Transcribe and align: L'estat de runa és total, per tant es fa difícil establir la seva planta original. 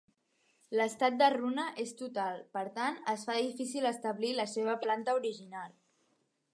L'estat 0.79 1.17
de 1.19 1.27
runa 1.33 1.65
és 1.83 1.93
total, 1.99 2.41
per 2.57 2.65
tant 2.79 2.99
es 3.15 3.29
fa 3.29 3.37
difícil 3.41 3.89
establir 3.93 4.33
la 4.43 4.49
seva 4.57 4.79
planta 4.87 5.19
original. 5.23 5.79